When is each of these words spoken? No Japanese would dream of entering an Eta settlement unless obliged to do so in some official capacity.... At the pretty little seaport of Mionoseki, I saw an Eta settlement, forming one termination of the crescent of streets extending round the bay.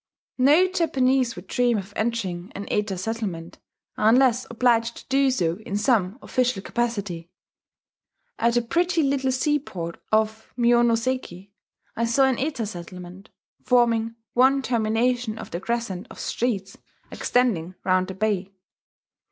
No 0.39 0.67
Japanese 0.67 1.35
would 1.35 1.45
dream 1.45 1.77
of 1.77 1.93
entering 1.95 2.51
an 2.55 2.65
Eta 2.71 2.97
settlement 2.97 3.59
unless 3.97 4.47
obliged 4.49 4.95
to 4.97 5.07
do 5.09 5.29
so 5.29 5.57
in 5.57 5.77
some 5.77 6.17
official 6.23 6.63
capacity.... 6.63 7.29
At 8.39 8.55
the 8.55 8.63
pretty 8.63 9.03
little 9.03 9.31
seaport 9.31 10.01
of 10.11 10.51
Mionoseki, 10.57 11.51
I 11.95 12.05
saw 12.05 12.23
an 12.25 12.39
Eta 12.39 12.65
settlement, 12.65 13.29
forming 13.63 14.15
one 14.33 14.63
termination 14.63 15.37
of 15.37 15.51
the 15.51 15.59
crescent 15.59 16.07
of 16.09 16.19
streets 16.19 16.77
extending 17.11 17.75
round 17.83 18.07
the 18.07 18.15
bay. 18.15 18.51